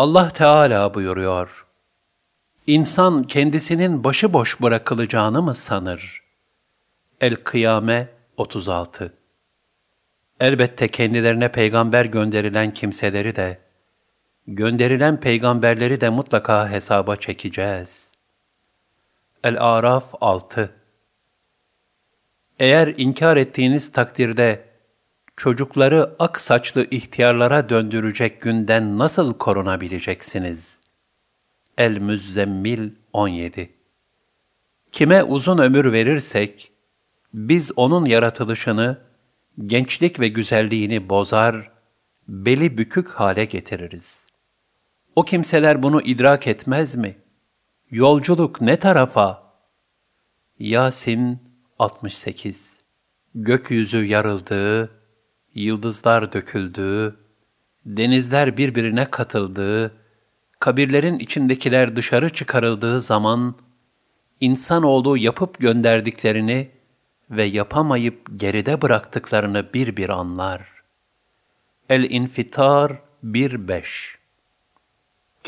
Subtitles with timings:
[0.00, 1.66] Allah Teala buyuruyor,
[2.66, 6.22] İnsan kendisinin başıboş bırakılacağını mı sanır?
[7.20, 9.14] El-Kıyame 36
[10.40, 13.58] Elbette kendilerine peygamber gönderilen kimseleri de,
[14.46, 18.12] gönderilen peygamberleri de mutlaka hesaba çekeceğiz.
[19.44, 20.70] El-Araf 6
[22.58, 24.69] Eğer inkar ettiğiniz takdirde,
[25.40, 30.80] çocukları ak saçlı ihtiyarlara döndürecek günden nasıl korunabileceksiniz?
[31.78, 33.70] El-Müzzemmil 17
[34.92, 36.72] Kime uzun ömür verirsek,
[37.34, 38.98] biz onun yaratılışını,
[39.66, 41.70] gençlik ve güzelliğini bozar,
[42.28, 44.26] beli bükük hale getiririz.
[45.16, 47.16] O kimseler bunu idrak etmez mi?
[47.90, 49.42] Yolculuk ne tarafa?
[50.58, 51.38] Yasin
[51.78, 52.80] 68
[53.34, 54.99] Gökyüzü yarıldığı,
[55.54, 57.16] yıldızlar döküldüğü,
[57.86, 59.96] denizler birbirine katıldığı,
[60.60, 63.54] kabirlerin içindekiler dışarı çıkarıldığı zaman,
[64.40, 66.70] insanoğlu yapıp gönderdiklerini
[67.30, 70.68] ve yapamayıp geride bıraktıklarını bir bir anlar.
[71.88, 72.92] El-İnfitar
[73.24, 74.20] 1-5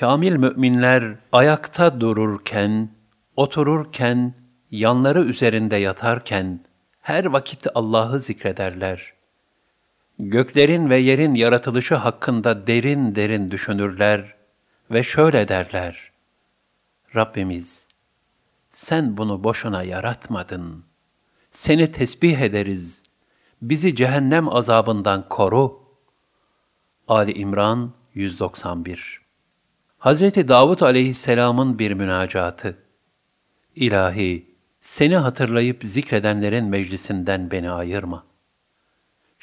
[0.00, 2.90] Kamil müminler ayakta dururken,
[3.36, 4.34] otururken,
[4.70, 6.60] yanları üzerinde yatarken,
[7.02, 9.12] her vakit Allah'ı zikrederler.
[10.18, 14.34] Göklerin ve yerin yaratılışı hakkında derin derin düşünürler
[14.90, 16.12] ve şöyle derler.
[17.14, 17.88] Rabbimiz,
[18.70, 20.84] sen bunu boşuna yaratmadın.
[21.50, 23.02] Seni tesbih ederiz.
[23.62, 25.82] Bizi cehennem azabından koru.
[27.08, 29.22] Ali İmran 191
[29.98, 32.78] Hazreti Davud aleyhisselamın bir münacatı.
[33.74, 38.31] İlahi, seni hatırlayıp zikredenlerin meclisinden beni ayırma.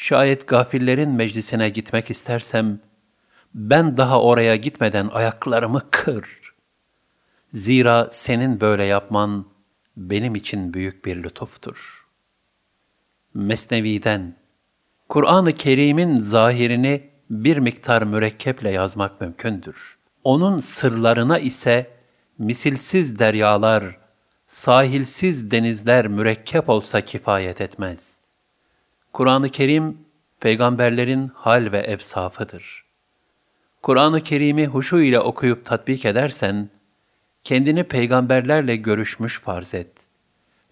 [0.02, 2.80] Şayet gafillerin meclisine gitmek istersem,
[3.54, 6.54] ben daha oraya gitmeden ayaklarımı kır.
[7.54, 9.46] Zira senin böyle yapman
[9.98, 12.08] benim için büyük bir lütuftur.
[13.34, 14.36] Mesnevi'den,
[15.10, 19.98] Kur'an-ı Kerim'in zahirini bir miktar mürekkeple yazmak mümkündür.
[20.24, 21.92] Onun sırlarına ise
[22.38, 23.98] misilsiz deryalar,
[24.48, 28.19] sahilsiz denizler mürekkep olsa kifayet etmez.
[29.14, 29.98] Kur'an-ı Kerim,
[30.40, 32.86] peygamberlerin hal ve efsafıdır.
[33.82, 36.70] Kur'an-ı Kerim'i huşu ile okuyup tatbik edersen,
[37.44, 39.92] kendini peygamberlerle görüşmüş farz et.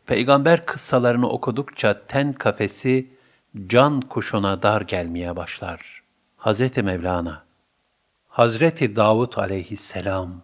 [0.05, 3.09] Peygamber kıssalarını okudukça ten kafesi,
[3.67, 6.03] can kuşuna dar gelmeye başlar.
[6.37, 7.43] Hazreti Mevlana
[8.27, 10.41] Hazreti Davud aleyhisselam